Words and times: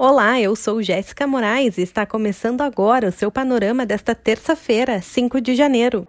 Olá, 0.00 0.40
eu 0.40 0.54
sou 0.54 0.80
Jéssica 0.80 1.26
Moraes 1.26 1.76
e 1.76 1.82
está 1.82 2.06
começando 2.06 2.60
agora 2.60 3.08
o 3.08 3.10
seu 3.10 3.32
panorama 3.32 3.84
desta 3.84 4.14
terça-feira, 4.14 5.02
5 5.02 5.40
de 5.40 5.56
janeiro. 5.56 6.06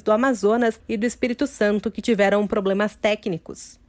do 0.01 0.11
Amazonas 0.11 0.79
e 0.87 0.95
do 0.95 1.05
Espírito 1.05 1.45
Santo 1.47 1.91
que 1.91 2.01
tiveram 2.01 2.47
problemas 2.47 2.95
técnicos 2.95 3.80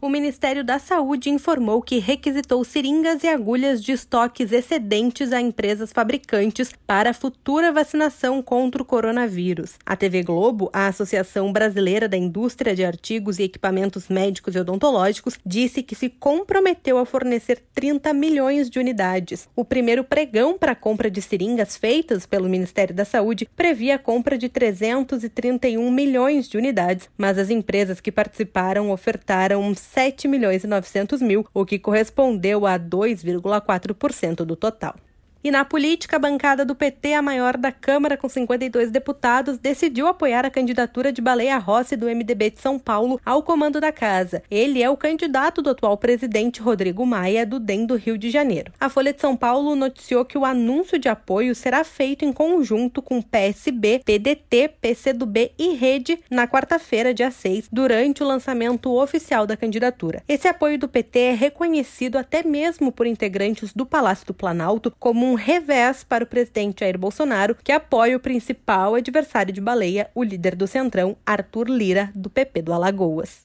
o 0.00 0.08
Ministério 0.08 0.64
da 0.64 0.78
Saúde 0.78 1.28
informou 1.28 1.82
que 1.82 1.98
requisitou 1.98 2.64
seringas 2.64 3.22
e 3.22 3.28
agulhas 3.28 3.82
de 3.82 3.92
estoques 3.92 4.50
excedentes 4.50 5.30
a 5.30 5.40
empresas 5.40 5.92
fabricantes 5.92 6.72
para 6.86 7.12
futura 7.12 7.70
vacinação 7.70 8.42
contra 8.42 8.80
o 8.80 8.84
coronavírus. 8.84 9.74
A 9.84 9.94
TV 9.94 10.22
Globo, 10.22 10.70
a 10.72 10.86
Associação 10.86 11.52
Brasileira 11.52 12.08
da 12.08 12.16
Indústria 12.16 12.74
de 12.74 12.82
Artigos 12.82 13.38
e 13.38 13.42
Equipamentos 13.42 14.08
Médicos 14.08 14.54
e 14.54 14.60
Odontológicos, 14.60 15.38
disse 15.44 15.82
que 15.82 15.94
se 15.94 16.08
comprometeu 16.08 16.96
a 16.96 17.04
fornecer 17.04 17.62
30 17.74 18.14
milhões 18.14 18.70
de 18.70 18.78
unidades. 18.78 19.48
O 19.54 19.64
primeiro 19.66 20.02
pregão 20.02 20.56
para 20.56 20.72
a 20.72 20.76
compra 20.76 21.10
de 21.10 21.20
seringas 21.20 21.76
feitas 21.76 22.24
pelo 22.24 22.48
Ministério 22.48 22.94
da 22.94 23.04
Saúde 23.04 23.46
previa 23.54 23.96
a 23.96 23.98
compra 23.98 24.38
de 24.38 24.48
331 24.48 25.90
milhões 25.90 26.48
de 26.48 26.56
unidades, 26.56 27.08
mas 27.18 27.36
as 27.36 27.50
empresas 27.50 28.00
que 28.00 28.10
participaram 28.10 28.90
ofertaram 28.90 29.74
7 29.92 30.28
milhões 30.28 30.62
e 30.62 30.68
900 30.68 31.20
mil, 31.20 31.44
o 31.52 31.66
que 31.66 31.76
correspondeu 31.76 32.64
a 32.64 32.78
2,4% 32.78 34.44
do 34.44 34.54
total. 34.54 34.94
E 35.42 35.50
na 35.50 35.64
política, 35.64 36.16
a 36.16 36.18
bancada 36.18 36.66
do 36.66 36.74
PT, 36.74 37.14
a 37.14 37.22
maior 37.22 37.56
da 37.56 37.72
Câmara, 37.72 38.14
com 38.14 38.28
52 38.28 38.90
deputados, 38.90 39.56
decidiu 39.56 40.06
apoiar 40.06 40.44
a 40.44 40.50
candidatura 40.50 41.10
de 41.10 41.22
Baleia 41.22 41.56
Rossi 41.56 41.96
do 41.96 42.04
MDB 42.04 42.50
de 42.50 42.60
São 42.60 42.78
Paulo 42.78 43.18
ao 43.24 43.42
comando 43.42 43.80
da 43.80 43.90
casa. 43.90 44.42
Ele 44.50 44.82
é 44.82 44.90
o 44.90 44.98
candidato 44.98 45.62
do 45.62 45.70
atual 45.70 45.96
presidente 45.96 46.60
Rodrigo 46.60 47.06
Maia, 47.06 47.46
do 47.46 47.58
DEM 47.58 47.86
do 47.86 47.96
Rio 47.96 48.18
de 48.18 48.28
Janeiro. 48.28 48.70
A 48.78 48.90
Folha 48.90 49.14
de 49.14 49.20
São 49.22 49.34
Paulo 49.34 49.74
noticiou 49.74 50.26
que 50.26 50.36
o 50.36 50.44
anúncio 50.44 50.98
de 50.98 51.08
apoio 51.08 51.54
será 51.54 51.84
feito 51.84 52.22
em 52.22 52.34
conjunto 52.34 53.00
com 53.00 53.22
PSB, 53.22 54.02
PDT, 54.04 54.74
PCdoB 54.78 55.52
e 55.58 55.74
Rede 55.74 56.18
na 56.30 56.46
quarta-feira, 56.46 57.14
dia 57.14 57.30
6, 57.30 57.70
durante 57.72 58.22
o 58.22 58.26
lançamento 58.26 58.94
oficial 58.94 59.46
da 59.46 59.56
candidatura. 59.56 60.22
Esse 60.28 60.48
apoio 60.48 60.78
do 60.78 60.86
PT 60.86 61.18
é 61.18 61.32
reconhecido 61.32 62.18
até 62.18 62.42
mesmo 62.42 62.92
por 62.92 63.06
integrantes 63.06 63.72
do 63.72 63.86
Palácio 63.86 64.26
do 64.26 64.34
Planalto 64.34 64.92
como 64.98 65.29
um 65.29 65.29
revés 65.34 66.04
para 66.04 66.24
o 66.24 66.26
presidente 66.26 66.80
Jair 66.80 66.98
Bolsonaro, 66.98 67.56
que 67.62 67.72
apoia 67.72 68.16
o 68.16 68.20
principal 68.20 68.94
adversário 68.94 69.52
de 69.52 69.60
Baleia, 69.60 70.10
o 70.14 70.22
líder 70.22 70.54
do 70.54 70.66
Centrão, 70.66 71.16
Arthur 71.24 71.68
Lira, 71.68 72.10
do 72.14 72.30
PP 72.30 72.62
do 72.62 72.72
Alagoas. 72.72 73.44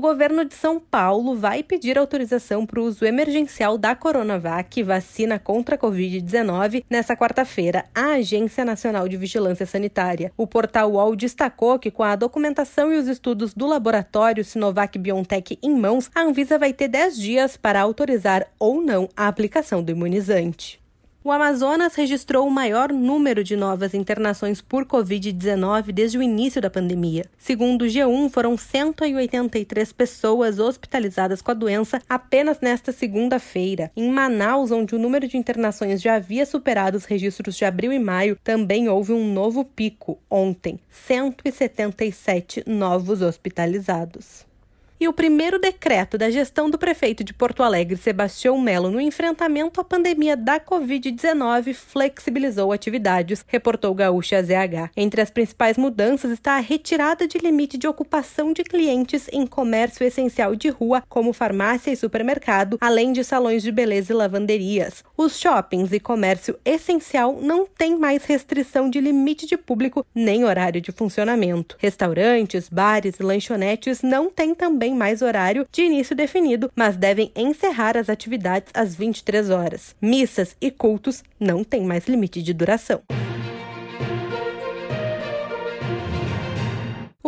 O 0.00 0.08
governo 0.10 0.46
de 0.46 0.54
São 0.54 0.80
Paulo 0.80 1.36
vai 1.36 1.62
pedir 1.62 1.98
autorização 1.98 2.64
para 2.64 2.80
o 2.80 2.84
uso 2.84 3.04
emergencial 3.04 3.76
da 3.76 3.94
Coronavac, 3.94 4.82
vacina 4.82 5.38
contra 5.38 5.74
a 5.74 5.78
Covid-19, 5.78 6.86
nessa 6.88 7.14
quarta-feira, 7.14 7.84
à 7.94 8.12
Agência 8.12 8.64
Nacional 8.64 9.06
de 9.06 9.18
Vigilância 9.18 9.66
Sanitária. 9.66 10.32
O 10.38 10.46
portal 10.46 10.92
UOL 10.92 11.14
destacou 11.14 11.78
que, 11.78 11.90
com 11.90 12.02
a 12.02 12.16
documentação 12.16 12.90
e 12.90 12.96
os 12.96 13.08
estudos 13.08 13.52
do 13.52 13.66
laboratório 13.66 14.42
Sinovac 14.42 14.98
BioNTech 14.98 15.58
em 15.62 15.74
mãos, 15.74 16.10
a 16.14 16.22
Anvisa 16.22 16.58
vai 16.58 16.72
ter 16.72 16.88
10 16.88 17.18
dias 17.18 17.56
para 17.58 17.82
autorizar 17.82 18.46
ou 18.58 18.80
não 18.80 19.06
a 19.14 19.28
aplicação 19.28 19.82
do 19.82 19.92
imunizante. 19.92 20.79
O 21.22 21.30
Amazonas 21.30 21.94
registrou 21.96 22.48
o 22.48 22.50
maior 22.50 22.90
número 22.90 23.44
de 23.44 23.54
novas 23.54 23.92
internações 23.92 24.62
por 24.62 24.86
Covid-19 24.86 25.92
desde 25.92 26.16
o 26.16 26.22
início 26.22 26.62
da 26.62 26.70
pandemia. 26.70 27.26
Segundo 27.36 27.82
o 27.82 27.86
G1, 27.86 28.30
foram 28.30 28.56
183 28.56 29.92
pessoas 29.92 30.58
hospitalizadas 30.58 31.42
com 31.42 31.50
a 31.50 31.54
doença 31.54 32.00
apenas 32.08 32.62
nesta 32.62 32.90
segunda-feira. 32.90 33.92
Em 33.94 34.10
Manaus, 34.10 34.70
onde 34.70 34.94
o 34.94 34.98
número 34.98 35.28
de 35.28 35.36
internações 35.36 36.00
já 36.00 36.14
havia 36.14 36.46
superado 36.46 36.96
os 36.96 37.04
registros 37.04 37.54
de 37.54 37.66
abril 37.66 37.92
e 37.92 37.98
maio, 37.98 38.38
também 38.42 38.88
houve 38.88 39.12
um 39.12 39.30
novo 39.30 39.62
pico 39.62 40.18
ontem 40.30 40.80
177 40.88 42.64
novos 42.66 43.20
hospitalizados. 43.20 44.48
E 45.00 45.08
o 45.08 45.14
primeiro 45.14 45.58
decreto 45.58 46.18
da 46.18 46.28
gestão 46.28 46.68
do 46.68 46.76
prefeito 46.76 47.24
de 47.24 47.32
Porto 47.32 47.62
Alegre, 47.62 47.96
Sebastião 47.96 48.60
Melo, 48.60 48.90
no 48.90 49.00
enfrentamento 49.00 49.80
à 49.80 49.84
pandemia 49.84 50.36
da 50.36 50.60
Covid-19, 50.60 51.72
flexibilizou 51.72 52.70
atividades, 52.70 53.42
reportou 53.48 53.94
Gaúcha 53.94 54.42
ZH. 54.42 54.90
Entre 54.94 55.22
as 55.22 55.30
principais 55.30 55.78
mudanças 55.78 56.30
está 56.30 56.58
a 56.58 56.60
retirada 56.60 57.26
de 57.26 57.38
limite 57.38 57.78
de 57.78 57.88
ocupação 57.88 58.52
de 58.52 58.62
clientes 58.62 59.26
em 59.32 59.46
comércio 59.46 60.04
essencial 60.04 60.54
de 60.54 60.68
rua, 60.68 61.02
como 61.08 61.32
farmácia 61.32 61.90
e 61.90 61.96
supermercado, 61.96 62.76
além 62.78 63.14
de 63.14 63.24
salões 63.24 63.62
de 63.62 63.72
beleza 63.72 64.12
e 64.12 64.16
lavanderias. 64.16 65.02
Os 65.16 65.40
shoppings 65.40 65.94
e 65.94 65.98
comércio 65.98 66.58
essencial 66.62 67.38
não 67.40 67.64
têm 67.64 67.98
mais 67.98 68.26
restrição 68.26 68.90
de 68.90 69.00
limite 69.00 69.46
de 69.46 69.56
público 69.56 70.04
nem 70.14 70.44
horário 70.44 70.78
de 70.78 70.92
funcionamento. 70.92 71.78
Restaurantes, 71.78 72.68
bares 72.68 73.18
e 73.18 73.22
lanchonetes 73.22 74.02
não 74.02 74.28
têm 74.28 74.54
também 74.54 74.89
tem 74.90 74.94
mais 74.96 75.22
horário 75.22 75.66
de 75.70 75.82
início 75.82 76.16
definido, 76.16 76.70
mas 76.74 76.96
devem 76.96 77.30
encerrar 77.36 77.96
as 77.96 78.08
atividades 78.08 78.72
às 78.74 78.96
23 78.96 79.48
horas. 79.48 79.94
Missas 80.02 80.56
e 80.60 80.68
cultos 80.70 81.22
não 81.38 81.62
têm 81.62 81.84
mais 81.84 82.08
limite 82.08 82.42
de 82.42 82.52
duração. 82.52 83.00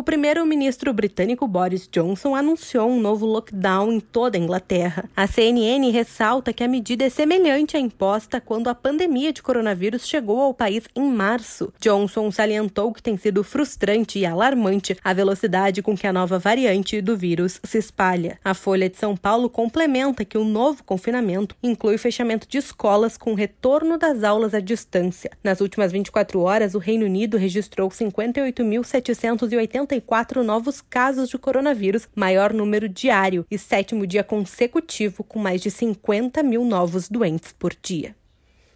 O 0.02 0.04
primeiro-ministro 0.04 0.92
britânico 0.92 1.46
Boris 1.46 1.86
Johnson 1.86 2.34
anunciou 2.34 2.90
um 2.90 2.98
novo 2.98 3.24
lockdown 3.24 3.92
em 3.92 4.00
toda 4.00 4.36
a 4.36 4.40
Inglaterra. 4.40 5.08
A 5.14 5.28
CNN 5.28 5.88
ressalta 5.92 6.52
que 6.52 6.64
a 6.64 6.66
medida 6.66 7.04
é 7.04 7.08
semelhante 7.08 7.76
à 7.76 7.80
imposta 7.80 8.40
quando 8.40 8.66
a 8.66 8.74
pandemia 8.74 9.32
de 9.32 9.40
coronavírus 9.40 10.08
chegou 10.08 10.40
ao 10.40 10.52
país 10.52 10.88
em 10.96 11.04
março. 11.04 11.72
Johnson 11.78 12.32
salientou 12.32 12.92
que 12.92 13.00
tem 13.00 13.16
sido 13.16 13.44
frustrante 13.44 14.18
e 14.18 14.26
alarmante 14.26 14.96
a 15.04 15.12
velocidade 15.12 15.82
com 15.82 15.96
que 15.96 16.08
a 16.08 16.12
nova 16.12 16.36
variante 16.36 17.00
do 17.00 17.16
vírus 17.16 17.60
se 17.62 17.78
espalha. 17.78 18.40
A 18.44 18.54
Folha 18.54 18.90
de 18.90 18.96
São 18.96 19.16
Paulo 19.16 19.48
complementa 19.48 20.24
que 20.24 20.36
o 20.36 20.44
novo 20.44 20.82
confinamento 20.82 21.54
inclui 21.62 21.94
o 21.94 22.00
fechamento 22.00 22.48
de 22.48 22.58
escolas 22.58 23.16
com 23.16 23.34
retorno 23.34 23.96
das 23.96 24.24
aulas 24.24 24.52
à 24.52 24.58
distância. 24.58 25.30
Nas 25.44 25.60
últimas 25.60 25.92
24 25.92 26.40
horas, 26.40 26.74
o 26.74 26.80
Reino 26.80 27.06
Unido 27.06 27.36
registrou 27.36 27.88
58.780 27.88 29.91
94 29.92 30.42
novos 30.42 30.80
casos 30.80 31.28
de 31.28 31.36
coronavírus, 31.36 32.08
maior 32.14 32.52
número 32.52 32.88
diário 32.88 33.46
e 33.50 33.58
sétimo 33.58 34.06
dia 34.06 34.24
consecutivo 34.24 35.22
com 35.22 35.38
mais 35.38 35.60
de 35.60 35.70
50 35.70 36.42
mil 36.42 36.64
novos 36.64 37.08
doentes 37.08 37.52
por 37.52 37.74
dia 37.80 38.14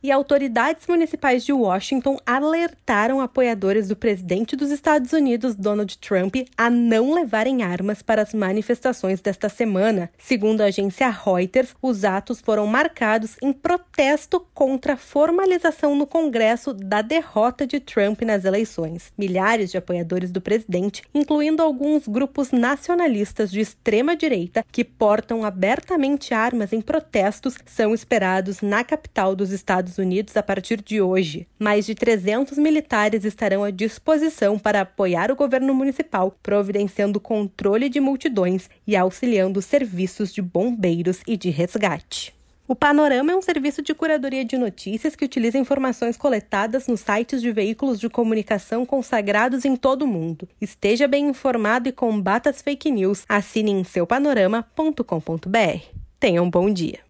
e 0.03 0.11
autoridades 0.11 0.87
municipais 0.87 1.45
de 1.45 1.53
Washington 1.53 2.19
alertaram 2.25 3.21
apoiadores 3.21 3.89
do 3.89 3.97
presidente 3.97 4.57
dos 4.57 4.71
Estados 4.71 5.13
Unidos, 5.13 5.55
Donald 5.55 5.99
Trump, 5.99 6.37
a 6.57 6.71
não 6.71 7.13
levarem 7.13 7.63
armas 7.63 8.03
para 8.03 8.23
as 8.23 8.33
manifestações 8.33 9.21
desta 9.21 9.49
semana. 9.49 10.11
Segundo 10.19 10.61
a 10.61 10.67
agência 10.67 11.09
Reuters, 11.09 11.75
os 11.83 12.05
atos 12.05 12.41
foram 12.41 12.67
marcados 12.67 13.37
em 13.43 13.53
protesto 13.53 14.47
contra 14.55 14.95
a 14.95 14.97
formalização 14.97 15.95
no 15.95 16.07
Congresso 16.07 16.73
da 16.73 17.03
derrota 17.03 17.67
de 17.67 17.81
Trump 17.81 18.23
nas 18.23 18.45
eleições. 18.45 19.13
Milhares 19.17 19.71
de 19.71 19.79
apoiadores 19.79 20.31
do 20.31 20.41
presidente, 20.41 21.03
incluindo 21.15 21.63
alguns 21.63 22.07
grupos 22.07 22.53
nacionalistas 22.53 23.51
de 23.51 23.61
extrema 23.61 24.17
direita 24.17 24.65
que 24.71 24.85
portam 24.85 25.45
abertamente 25.45 26.35
armas 26.35 26.73
em 26.73 26.81
protestos, 26.81 27.57
são 27.67 27.95
esperados 27.95 28.61
na 28.61 28.85
capital 28.85 29.35
dos 29.35 29.51
Estados 29.87 29.99
Unidos 29.99 30.37
a 30.37 30.43
partir 30.43 30.83
de 30.83 31.01
hoje. 31.01 31.47
Mais 31.59 31.87
de 31.87 31.95
300 31.95 32.59
militares 32.59 33.25
estarão 33.25 33.63
à 33.63 33.71
disposição 33.71 34.59
para 34.59 34.81
apoiar 34.81 35.31
o 35.31 35.37
governo 35.37 35.73
municipal, 35.73 36.37
providenciando 36.43 37.21
controle 37.21 37.89
de 37.89 38.01
multidões 38.01 38.69
e 38.87 38.97
auxiliando 38.97 39.63
serviços 39.63 40.35
de 40.35 40.43
bombeiros 40.43 41.21
e 41.27 41.37
de 41.37 41.51
resgate. 41.51 42.35
O 42.69 42.75
Panorama 42.75 43.31
é 43.31 43.37
um 43.37 43.43
serviço 43.43 43.81
de 43.81 43.95
curadoria 43.95 44.45
de 44.45 44.59
notícias 44.59 45.15
que 45.15 45.25
utiliza 45.25 45.57
informações 45.57 46.17
coletadas 46.17 46.89
nos 46.89 46.99
sites 47.01 47.41
de 47.41 47.53
veículos 47.53 48.01
de 48.01 48.09
comunicação 48.09 48.85
consagrados 48.85 49.65
em 49.65 49.77
todo 49.77 50.03
o 50.03 50.09
mundo. 50.09 50.49
Esteja 50.61 51.07
bem 51.07 51.29
informado 51.29 51.89
e 51.89 51.93
combata 51.93 52.51
as 52.51 52.61
fake 52.61 52.91
news. 52.91 53.25
Assine 53.29 53.71
em 53.71 53.85
seupanorama.com.br. 53.85 55.81
Tenha 56.19 56.43
um 56.43 56.51
bom 56.51 56.73
dia. 56.73 57.06